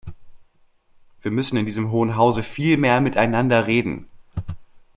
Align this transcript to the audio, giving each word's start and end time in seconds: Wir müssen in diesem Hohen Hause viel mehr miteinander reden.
Wir 1.21 1.29
müssen 1.29 1.57
in 1.57 1.67
diesem 1.67 1.91
Hohen 1.91 2.15
Hause 2.15 2.41
viel 2.41 2.75
mehr 2.75 3.01
miteinander 3.01 3.67
reden. 3.67 4.09